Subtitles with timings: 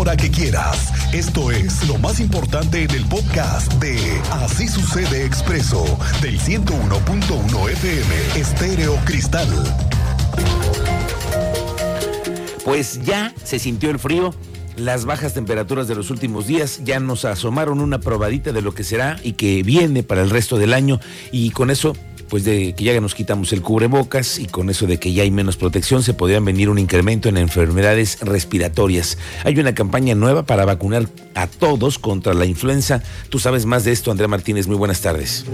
[0.00, 0.92] hora que quieras.
[1.12, 3.98] Esto es lo más importante en el podcast de
[4.30, 5.84] Así sucede expreso
[6.22, 9.46] del 101.1 FM Estéreo Cristal.
[12.64, 14.34] Pues ya se sintió el frío.
[14.76, 18.84] Las bajas temperaturas de los últimos días ya nos asomaron una probadita de lo que
[18.84, 20.98] será y que viene para el resto del año
[21.30, 21.94] y con eso
[22.30, 25.30] pues de que ya nos quitamos el cubrebocas y con eso de que ya hay
[25.30, 29.18] menos protección, se podría venir un incremento en enfermedades respiratorias.
[29.44, 33.02] Hay una campaña nueva para vacunar a todos contra la influenza.
[33.28, 34.68] Tú sabes más de esto, Andrea Martínez.
[34.68, 35.44] Muy buenas tardes.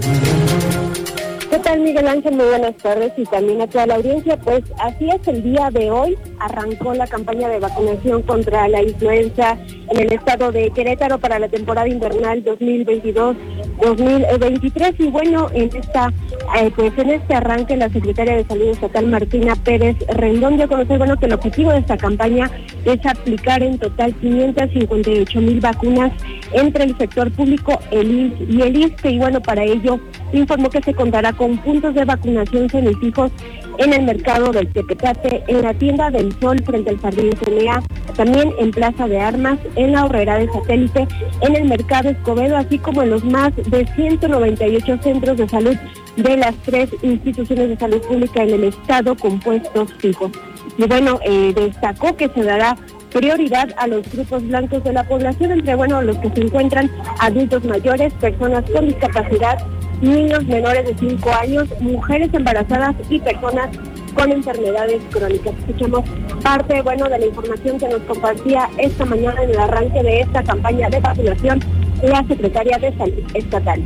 [1.97, 2.35] ¿Qué tal, Miguel Ángel?
[2.35, 4.37] Muy buenas tardes y también a toda la audiencia.
[4.37, 9.57] Pues así es, el día de hoy arrancó la campaña de vacunación contra la influenza
[9.89, 14.93] en el estado de Querétaro para la temporada invernal 2022-2023.
[14.99, 16.13] Y bueno, en esta,
[16.59, 20.67] eh, pues en este arranque, la secretaria de Salud Estatal Martina Pérez Rendón dio a
[20.67, 22.51] conocer bueno, que el objetivo de esta campaña
[22.85, 26.11] es aplicar en total 558 mil vacunas
[26.53, 29.09] entre el sector público, el y el ISTE.
[29.09, 29.99] Y bueno, para ello
[30.33, 33.31] informó que se contará con puntos de vacunación semifijos
[33.77, 37.83] en el mercado del Tepetate, en la tienda del Sol frente al Jardín CNA,
[38.15, 41.07] también en Plaza de Armas, en la Horrera de Satélite,
[41.41, 45.75] en el Mercado Escobedo, así como en los más de 198 centros de salud
[46.15, 50.31] de las tres instituciones de salud pública en el Estado con puestos fijos.
[50.77, 52.75] Y bueno, eh, destacó que se dará
[53.11, 57.63] prioridad a los grupos blancos de la población, entre bueno, los que se encuentran adultos
[57.63, 59.57] mayores, personas con discapacidad,
[60.01, 63.69] niños menores de 5 años, mujeres embarazadas y personas
[64.13, 65.53] con enfermedades crónicas.
[65.59, 66.03] Escuchamos
[66.41, 70.43] parte bueno de la información que nos compartía esta mañana en el arranque de esta
[70.43, 71.59] campaña de vacunación
[72.01, 73.81] la secretaria de Salud Estatal.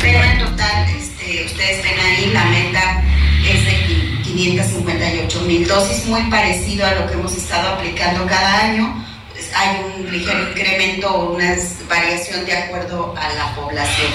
[0.00, 3.02] Pero en total, este, ustedes ven ahí, la meta
[3.48, 9.09] es de 558 mil dosis, muy parecido a lo que hemos estado aplicando cada año.
[9.54, 11.56] Hay un ligero incremento o una
[11.88, 14.12] variación de acuerdo a la población.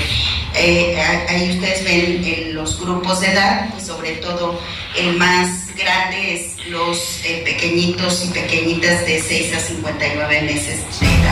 [0.56, 4.60] Eh, ahí ustedes ven los grupos de edad, pues sobre todo
[4.98, 11.08] el más grande es los eh, pequeñitos y pequeñitas de 6 a 59 meses de
[11.08, 11.25] edad.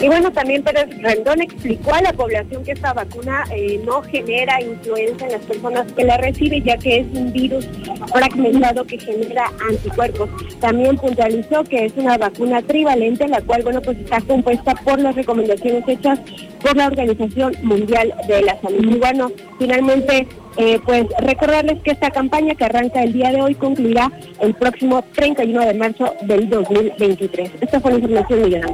[0.00, 4.62] Y bueno, también Pérez Rendón explicó a la población que esta vacuna eh, no genera
[4.62, 7.68] influenza en las personas que la reciben, ya que es un virus
[8.12, 10.30] fragmentado que genera anticuerpos.
[10.60, 15.16] También puntualizó que es una vacuna trivalente, la cual, bueno, pues está compuesta por las
[15.16, 16.20] recomendaciones hechas
[16.62, 18.84] por la Organización Mundial de la Salud.
[18.84, 23.54] Y bueno, finalmente eh, pues recordarles que esta campaña que arranca el día de hoy
[23.54, 24.10] concluirá
[24.40, 27.50] el próximo 31 de marzo del 2023.
[27.60, 28.64] Esta fue la información, Miguel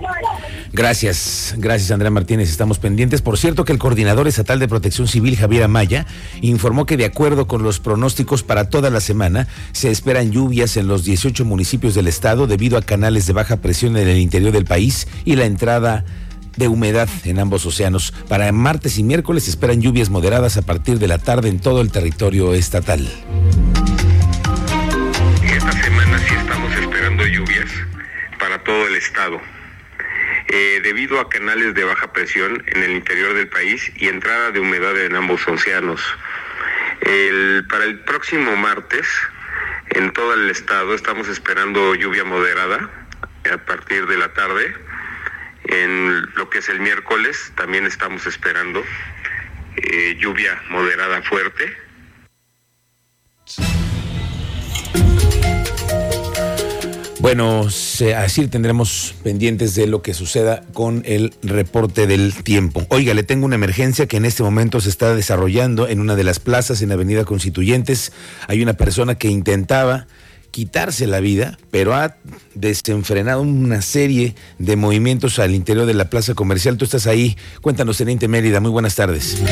[0.73, 3.23] Gracias, gracias Andrea Martínez, estamos pendientes.
[3.23, 6.07] Por cierto que el coordinador estatal de protección civil, Javier Amaya,
[6.41, 10.89] informó que de acuerdo con los pronósticos para toda la semana, se esperan lluvias en
[10.89, 14.65] los 18 municipios del estado debido a canales de baja presión en el interior del
[14.65, 16.05] país y la entrada
[16.57, 18.13] de humedad en ambos océanos.
[18.29, 21.91] Para martes y miércoles esperan lluvias moderadas a partir de la tarde en todo el
[21.91, 23.09] territorio estatal.
[25.43, 27.71] Esta semana sí estamos esperando lluvias
[28.39, 29.41] para todo el estado.
[30.49, 34.61] Eh, debido a canales de baja presión en el interior del país y entrada de
[34.61, 36.01] humedad en ambos océanos.
[37.69, 39.07] para el próximo martes,
[39.91, 42.91] en todo el estado, estamos esperando lluvia moderada
[43.53, 44.75] a partir de la tarde
[45.65, 48.83] en lo que es el miércoles también estamos esperando
[49.77, 51.85] eh, lluvia moderada fuerte.
[57.25, 57.69] Bueno,
[58.19, 62.85] así tendremos pendientes de lo que suceda con el reporte del tiempo.
[62.91, 66.25] Oiga, le tengo una emergencia que en este momento se está desarrollando en una de
[66.25, 68.13] las plazas en Avenida Constituyentes.
[68.47, 70.07] Hay una persona que intentaba
[70.55, 72.15] quitarse la vida, pero ha
[72.55, 76.79] desenfrenado una serie de movimientos al interior de la plaza comercial.
[76.79, 77.37] Tú estás ahí.
[77.61, 78.61] Cuéntanos, Teniente Mérida.
[78.61, 79.43] Muy buenas tardes.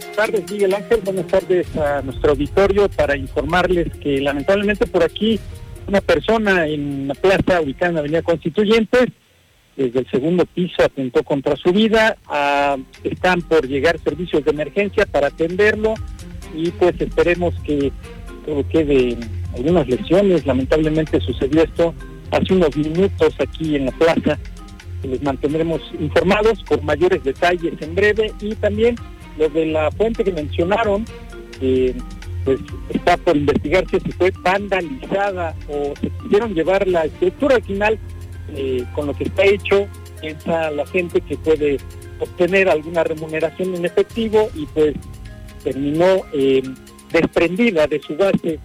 [0.00, 1.00] Buenas tardes, Miguel Ángel.
[1.04, 5.38] Buenas tardes a nuestro auditorio para informarles que lamentablemente por aquí
[5.86, 9.08] una persona en la plaza ubicada en la Avenida Constituyentes
[9.76, 12.16] desde el segundo piso atentó contra su vida.
[12.26, 15.94] Ah, están por llegar servicios de emergencia para atenderlo
[16.54, 17.92] y pues esperemos que
[18.46, 19.16] todo quede
[19.54, 20.46] algunas lesiones.
[20.46, 21.94] Lamentablemente sucedió esto
[22.30, 24.38] hace unos minutos aquí en la plaza.
[25.02, 28.96] Les mantendremos informados con mayores detalles en breve y también
[29.38, 31.04] lo de la fuente que mencionaron,
[32.44, 32.60] pues
[32.90, 37.98] está por investigarse si fue vandalizada o se quisieron llevar la estructura original
[38.54, 39.86] eh, con lo que está hecho.
[40.20, 41.78] Piensa la gente que puede
[42.18, 44.94] obtener alguna remuneración en efectivo y pues
[45.62, 46.62] terminó eh,
[47.12, 48.58] desprendida de su base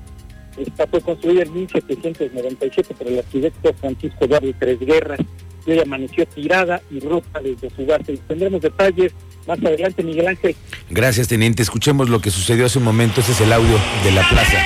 [0.58, 5.20] Esta fue construida en 1797 por el arquitecto Francisco Eduardo Tres Guerras
[5.66, 8.18] y hoy amaneció tirada y rota desde su base.
[8.28, 9.14] Tendremos detalles
[9.48, 10.56] más adelante, Miguel Ángel.
[10.90, 11.64] Gracias, teniente.
[11.64, 13.22] Escuchemos lo que sucedió hace un momento.
[13.22, 14.58] Ese es el audio de la plaza.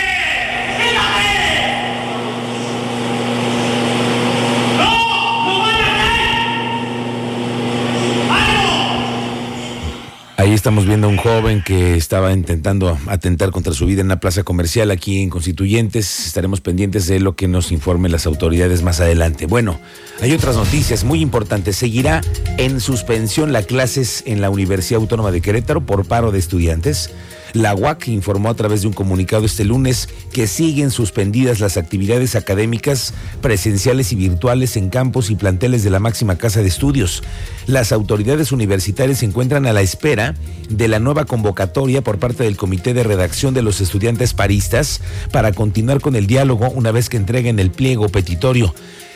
[10.39, 14.19] Ahí estamos viendo a un joven que estaba intentando atentar contra su vida en una
[14.19, 16.27] plaza comercial aquí en Constituyentes.
[16.27, 19.47] Estaremos pendientes de lo que nos informen las autoridades más adelante.
[19.47, 19.79] Bueno,
[20.21, 21.75] hay otras noticias muy importantes.
[21.77, 22.21] Seguirá
[22.57, 27.09] en suspensión las clases en la Universidad Autónoma de Querétaro por paro de estudiantes.
[27.57, 32.35] La UAC informó a través de un comunicado este lunes que siguen suspendidas las actividades
[32.35, 37.23] académicas presenciales y virtuales en campos y planteles de la máxima casa de estudios.
[37.65, 40.35] Las autoridades universitarias se encuentran a la espera
[40.69, 45.01] de la nueva convocatoria por parte del Comité de Redacción de los Estudiantes Paristas
[45.31, 48.75] para continuar con el diálogo una vez que entreguen el pliego petitorio.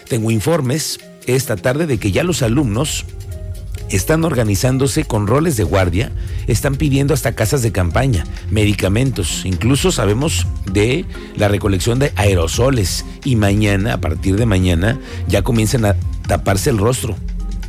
[0.09, 3.05] Tengo informes esta tarde de que ya los alumnos
[3.91, 6.11] están organizándose con roles de guardia,
[6.47, 11.05] están pidiendo hasta casas de campaña, medicamentos, incluso sabemos de
[11.35, 13.05] la recolección de aerosoles.
[13.23, 15.95] Y mañana, a partir de mañana, ya comienzan a
[16.27, 17.15] taparse el rostro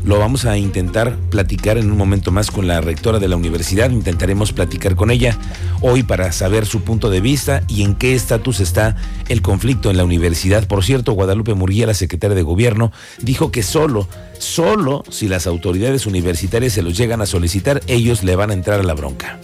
[0.04, 3.90] lo vamos a intentar platicar en un momento más con la rectora de la universidad.
[3.90, 5.38] Intentaremos platicar con ella
[5.80, 8.96] hoy para saber su punto de vista y en qué estatus está
[9.28, 10.66] el conflicto en la universidad.
[10.66, 14.08] Por cierto, Guadalupe Murguía, la secretaria de Gobierno, dijo que solo,
[14.38, 18.80] solo si las autoridades universitarias se los llegan a solicitar, ellos le van a entrar
[18.80, 19.38] a la bronca.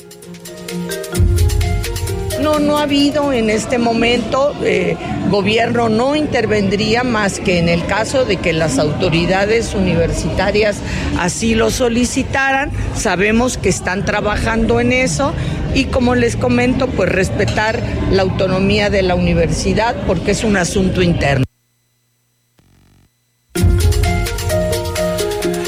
[2.49, 4.97] No, no ha habido en este momento, eh,
[5.29, 10.79] gobierno no intervendría más que en el caso de que las autoridades universitarias
[11.19, 12.71] así lo solicitaran.
[12.97, 15.35] Sabemos que están trabajando en eso
[15.75, 21.03] y como les comento, pues respetar la autonomía de la universidad porque es un asunto
[21.03, 21.45] interno.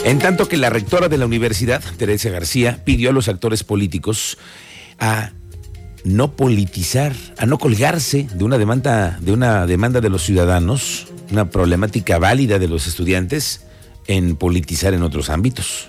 [0.06, 4.38] En tanto que la rectora de la universidad, Teresa García, pidió a los actores políticos
[4.98, 5.32] a
[6.04, 11.50] no politizar, a no colgarse de una demanda de una demanda de los ciudadanos, una
[11.50, 13.66] problemática válida de los estudiantes
[14.06, 15.88] en politizar en otros ámbitos.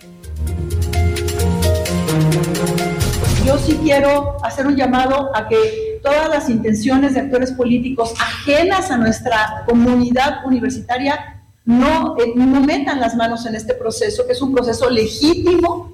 [3.46, 8.92] Yo sí quiero hacer un llamado a que todas las intenciones de actores políticos ajenas
[8.92, 14.42] a nuestra comunidad universitaria no, eh, no metan las manos en este proceso, que es
[14.42, 15.91] un proceso legítimo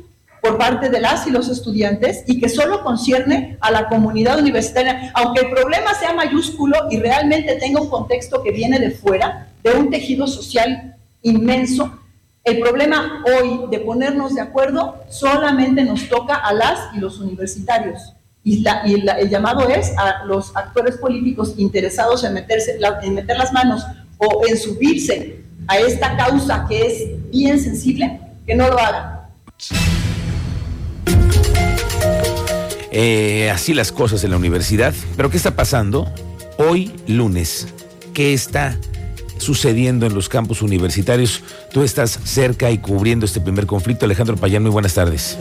[0.48, 5.12] por parte de las y los estudiantes y que solo concierne a la comunidad universitaria,
[5.14, 9.72] aunque el problema sea mayúsculo y realmente tenga un contexto que viene de fuera, de
[9.72, 12.00] un tejido social inmenso,
[12.46, 18.14] el problema hoy de ponernos de acuerdo solamente nos toca a las y los universitarios.
[18.46, 23.86] Y, el llamado es a los actores políticos interesados en, meterse, en meter las manos
[24.18, 29.18] o en subirse a esta causa que es bien sensible, que no lo hagan.
[33.00, 34.92] Eh, así las cosas en la universidad.
[35.16, 36.12] Pero ¿qué está pasando
[36.58, 37.68] hoy lunes?
[38.16, 38.76] ¿Qué está
[39.38, 41.44] sucediendo en los campus universitarios?
[41.72, 44.06] Tú estás cerca y cubriendo este primer conflicto.
[44.06, 45.38] Alejandro Payán, muy buenas tardes.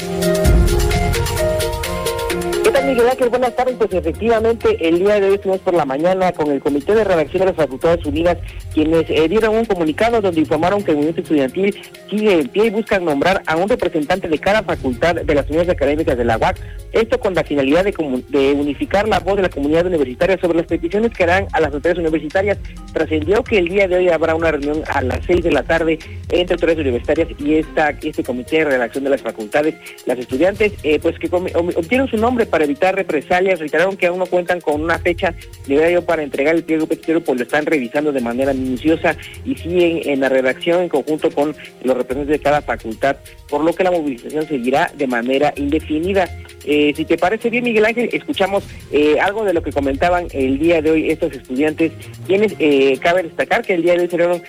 [2.87, 3.75] Miguel Ángel, buenas tardes.
[3.77, 7.41] Pues efectivamente, el día de hoy estuvimos por la mañana con el Comité de Redacción
[7.41, 8.39] de las Facultades Unidas,
[8.73, 11.77] quienes eh, dieron un comunicado donde informaron que el movimiento estudiantil
[12.09, 15.71] sigue en pie y buscan nombrar a un representante de cada facultad de las unidades
[15.71, 16.61] académicas de la UAC.
[16.93, 21.11] Esto con la finalidad de, unificar la voz de la comunidad universitaria sobre las peticiones
[21.11, 22.57] que harán a las autoridades universitarias.
[22.93, 25.99] Trascendió que el día de hoy habrá una reunión a las seis de la tarde
[26.31, 29.75] entre autoridades universitarias y este Comité de Redacción de las Facultades.
[30.07, 34.27] Las estudiantes, eh, pues que obtieron su nombre para evitar represalias, reiteraron que aún no
[34.27, 35.35] cuentan con una fecha
[35.67, 40.01] de para entregar el pliego petitorio, pues lo están revisando de manera minuciosa y siguen
[40.05, 43.17] en la redacción en conjunto con los representantes de cada facultad,
[43.49, 46.29] por lo que la movilización seguirá de manera indefinida.
[46.65, 50.59] Eh, si te parece bien, Miguel Ángel, escuchamos eh, algo de lo que comentaban el
[50.59, 51.93] día de hoy estos estudiantes,
[52.27, 54.43] quienes eh, cabe destacar que el día de hoy salieron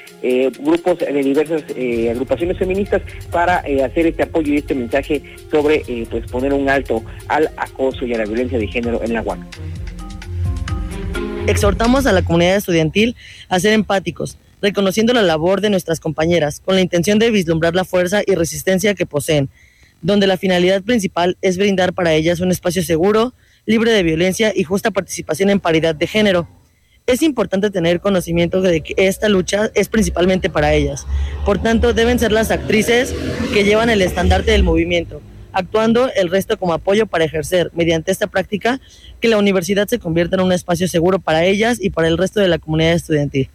[0.59, 1.63] grupos de diversas
[2.09, 7.49] agrupaciones feministas para hacer este apoyo y este mensaje sobre pues poner un alto al
[7.55, 9.39] acoso y la violencia de género en la UAC.
[11.47, 13.15] Exhortamos a la comunidad estudiantil
[13.47, 17.85] a ser empáticos, reconociendo la labor de nuestras compañeras, con la intención de vislumbrar la
[17.85, 19.49] fuerza y resistencia que poseen,
[20.01, 23.33] donde la finalidad principal es brindar para ellas un espacio seguro,
[23.65, 26.49] libre de violencia y justa participación en paridad de género.
[27.05, 31.07] Es importante tener conocimiento de que esta lucha es principalmente para ellas.
[31.45, 33.15] Por tanto, deben ser las actrices
[33.53, 35.21] que llevan el estandarte del movimiento
[35.57, 38.79] actuando el resto como apoyo para ejercer, mediante esta práctica,
[39.19, 42.39] que la universidad se convierta en un espacio seguro para ellas y para el resto
[42.39, 43.49] de la comunidad estudiantil.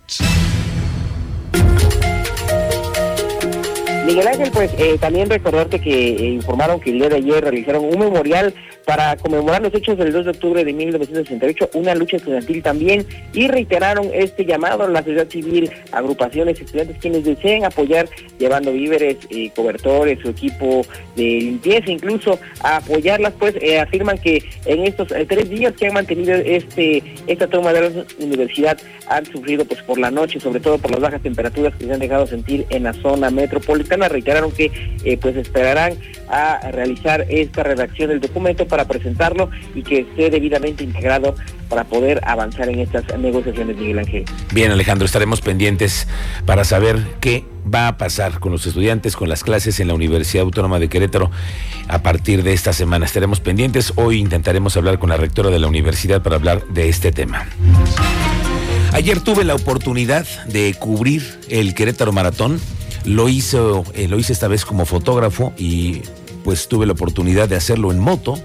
[4.05, 7.85] Miguel Ángel, pues eh, también recordarte que eh, informaron que el día de ayer realizaron
[7.85, 8.53] un memorial
[8.85, 13.49] para conmemorar los hechos del 2 de octubre de 1968, una lucha estudiantil también, y
[13.49, 18.09] reiteraron este llamado a la sociedad civil, agrupaciones, estudiantes quienes deseen apoyar
[18.39, 20.85] llevando víveres, eh, cobertores, su equipo
[21.17, 25.87] de limpieza, incluso a apoyarlas, pues eh, afirman que en estos eh, tres días que
[25.87, 30.61] han mantenido este esta toma de la universidad han sufrido pues por la noche, sobre
[30.61, 34.51] todo por las bajas temperaturas que se han dejado sentir en la zona metropolitana, reiteraron
[34.53, 34.71] que
[35.21, 35.95] pues esperarán
[36.29, 41.35] a realizar esta redacción del documento para presentarlo y que esté debidamente integrado
[41.69, 44.25] para poder avanzar en estas negociaciones, Miguel Ángel.
[44.51, 46.09] Bien, Alejandro, estaremos pendientes
[46.47, 50.45] para saber qué va a pasar con los estudiantes, con las clases en la Universidad
[50.45, 51.31] Autónoma de Querétaro
[51.87, 53.05] a partir de esta semana.
[53.05, 53.93] Estaremos pendientes.
[53.97, 57.47] Hoy intentaremos hablar con la rectora de la universidad para hablar de este tema.
[58.95, 62.59] Ayer tuve la oportunidad de cubrir el Querétaro Maratón.
[63.05, 66.01] Lo hizo, eh, lo hice esta vez como fotógrafo y
[66.43, 68.39] pues tuve la oportunidad de hacerlo en moto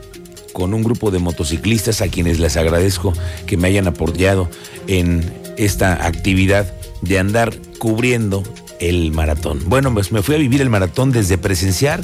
[0.57, 3.13] con un grupo de motociclistas a quienes les agradezco
[3.45, 4.49] que me hayan apoyado
[4.87, 5.23] en
[5.55, 6.73] esta actividad
[7.03, 8.41] de andar cubriendo
[8.79, 9.59] el maratón.
[9.67, 12.01] Bueno, pues me fui a vivir el maratón desde presenciar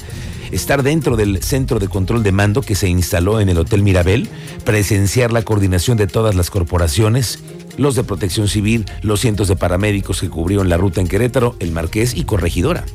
[0.52, 4.30] estar dentro del centro de control de mando que se instaló en el Hotel Mirabel,
[4.64, 7.40] presenciar la coordinación de todas las corporaciones,
[7.78, 11.72] los de protección civil, los cientos de paramédicos que cubrieron la ruta en Querétaro, el
[11.72, 12.86] Marqués y Corregidora.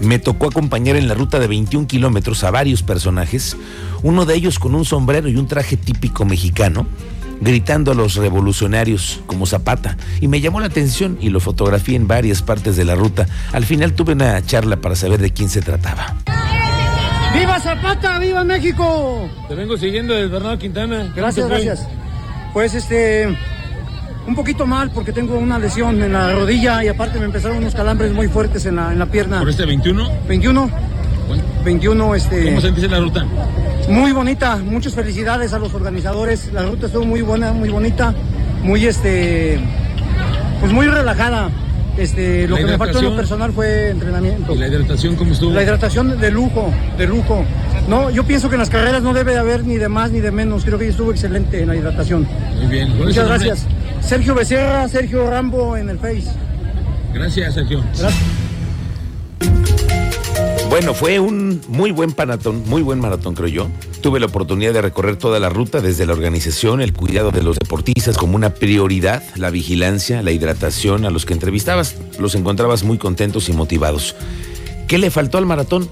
[0.00, 3.56] Me tocó acompañar en la ruta de 21 kilómetros a varios personajes,
[4.02, 6.86] uno de ellos con un sombrero y un traje típico mexicano,
[7.40, 9.96] gritando a los revolucionarios como Zapata.
[10.20, 13.26] Y me llamó la atención y lo fotografié en varias partes de la ruta.
[13.52, 16.14] Al final tuve una charla para saber de quién se trataba.
[17.34, 18.18] ¡Viva Zapata!
[18.18, 19.28] ¡Viva México!
[19.48, 21.12] Te vengo siguiendo desde Bernardo Quintana.
[21.14, 21.86] Gracias, gracias.
[22.52, 23.36] Pues este,
[24.28, 27.74] un poquito mal porque tengo una lesión en la rodilla y aparte me empezaron unos
[27.74, 29.38] calambres muy fuertes en la, en la pierna.
[29.38, 30.06] ¿Por este 21?
[30.28, 30.70] 21.
[31.64, 32.44] 21, este.
[32.44, 33.26] ¿Cómo se empieza la ruta?
[33.88, 36.52] Muy bonita, muchas felicidades a los organizadores.
[36.52, 38.14] La ruta estuvo muy buena, muy bonita,
[38.62, 39.58] muy este,
[40.60, 41.50] pues muy relajada.
[41.96, 44.54] Este, lo que me faltó en lo personal fue entrenamiento.
[44.54, 45.52] ¿Y la hidratación cómo estuvo?
[45.52, 47.44] La hidratación de lujo, de lujo.
[47.88, 50.20] No, yo pienso que en las carreras no debe de haber ni de más ni
[50.20, 50.64] de menos.
[50.64, 52.28] Creo que estuvo excelente en la hidratación.
[52.56, 52.96] Muy bien.
[52.96, 53.66] Muchas gracias.
[54.08, 56.28] Sergio Becerra, Sergio Rambo en el Face.
[57.12, 57.84] Gracias, Sergio.
[57.98, 58.14] Gracias.
[60.70, 63.68] Bueno, fue un muy buen maratón, muy buen maratón, creo yo.
[64.00, 67.58] Tuve la oportunidad de recorrer toda la ruta desde la organización, el cuidado de los
[67.58, 71.04] deportistas como una prioridad, la vigilancia, la hidratación.
[71.04, 74.16] A los que entrevistabas los encontrabas muy contentos y motivados.
[74.86, 75.86] ¿Qué le faltó al maratón?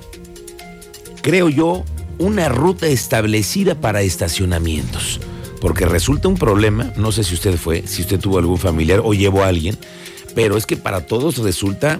[1.20, 1.84] Creo yo,
[2.16, 5.20] una ruta establecida para estacionamientos.
[5.60, 9.14] Porque resulta un problema, no sé si usted fue, si usted tuvo algún familiar o
[9.14, 9.76] llevó a alguien,
[10.34, 11.98] pero es que para todos resulta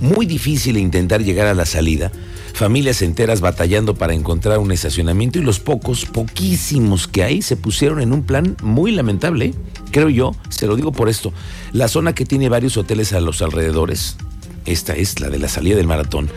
[0.00, 2.10] muy difícil intentar llegar a la salida,
[2.54, 8.00] familias enteras batallando para encontrar un estacionamiento y los pocos, poquísimos que hay se pusieron
[8.00, 9.54] en un plan muy lamentable.
[9.90, 11.32] Creo yo, se lo digo por esto,
[11.72, 14.16] la zona que tiene varios hoteles a los alrededores,
[14.66, 16.30] esta es la de la salida del maratón.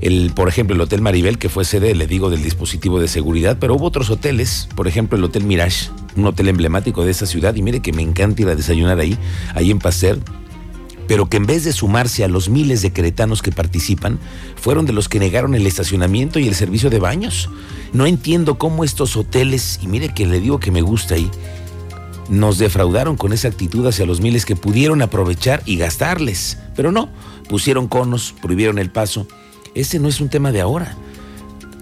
[0.00, 3.56] El, por ejemplo, el Hotel Maribel, que fue sede, le digo, del dispositivo de seguridad,
[3.58, 7.54] pero hubo otros hoteles, por ejemplo, el Hotel Mirage, un hotel emblemático de esa ciudad,
[7.54, 9.18] y mire que me encanta ir a desayunar ahí,
[9.54, 10.18] ahí en Pasteur,
[11.08, 14.18] pero que en vez de sumarse a los miles de queretanos que participan,
[14.56, 17.48] fueron de los que negaron el estacionamiento y el servicio de baños.
[17.92, 21.30] No entiendo cómo estos hoteles, y mire que le digo que me gusta ahí,
[22.28, 26.58] nos defraudaron con esa actitud hacia los miles que pudieron aprovechar y gastarles.
[26.74, 27.08] Pero no,
[27.48, 29.28] pusieron conos, prohibieron el paso.
[29.76, 30.96] Ese no es un tema de ahora.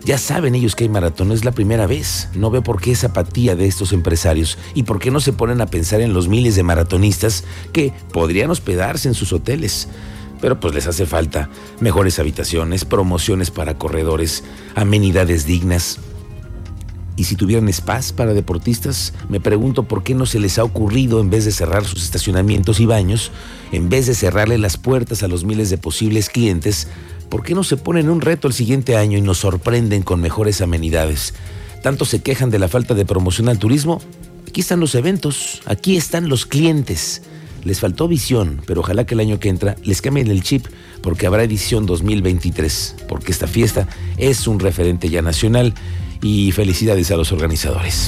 [0.05, 2.29] Ya saben ellos que hay maratón, es la primera vez.
[2.35, 5.61] No veo por qué esa apatía de estos empresarios y por qué no se ponen
[5.61, 9.89] a pensar en los miles de maratonistas que podrían hospedarse en sus hoteles.
[10.41, 11.49] Pero pues les hace falta
[11.79, 14.43] mejores habitaciones, promociones para corredores,
[14.75, 16.01] amenidades dignas.
[17.17, 21.21] Y si tuvieran spas para deportistas, me pregunto por qué no se les ha ocurrido,
[21.21, 23.31] en vez de cerrar sus estacionamientos y baños,
[23.71, 26.89] en vez de cerrarle las puertas a los miles de posibles clientes,
[27.29, 30.61] ¿por qué no se ponen un reto el siguiente año y nos sorprenden con mejores
[30.61, 31.35] amenidades?
[31.83, 34.01] Tanto se quejan de la falta de promoción al turismo.
[34.49, 37.23] Aquí están los eventos, aquí están los clientes.
[37.65, 40.67] Les faltó visión, pero ojalá que el año que entra les cambien el chip,
[41.03, 43.89] porque habrá edición 2023, porque esta fiesta
[44.19, 45.75] es un referente ya nacional
[46.23, 48.07] y felicidades a los organizadores.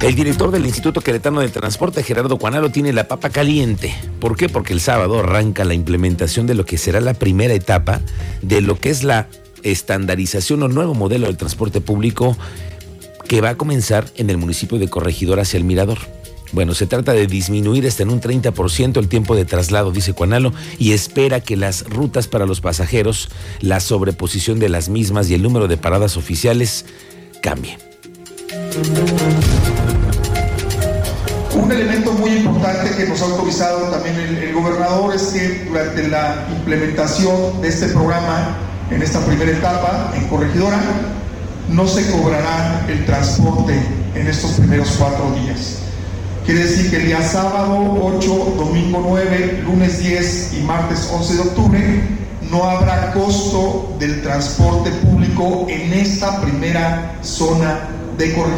[0.00, 3.92] El director del Instituto Queretano de Transporte, Gerardo Cuanalo, tiene la papa caliente.
[4.20, 4.48] ¿Por qué?
[4.48, 8.00] Porque el sábado arranca la implementación de lo que será la primera etapa
[8.40, 9.28] de lo que es la
[9.64, 12.38] estandarización o nuevo modelo del transporte público
[13.26, 15.98] que va a comenzar en el municipio de Corregidora hacia el Mirador.
[16.52, 20.52] Bueno, se trata de disminuir hasta en un 30% el tiempo de traslado, dice Cuanalo,
[20.78, 25.42] y espera que las rutas para los pasajeros, la sobreposición de las mismas y el
[25.42, 26.86] número de paradas oficiales
[27.42, 27.78] cambie.
[32.28, 37.62] Muy importante que nos ha autorizado también el, el, gobernador es que durante la implementación
[37.62, 38.58] de este programa,
[38.90, 40.78] en esta primera etapa, en Corregidora,
[41.70, 43.80] no se cobrará el transporte
[44.14, 45.78] en estos primeros cuatro días.
[46.44, 51.40] Quiere decir que el día sábado 8, domingo 9, lunes 10 y martes 11 de
[51.40, 52.02] octubre
[52.50, 58.56] no habrá costo del transporte público en esta primera zona de corregidora.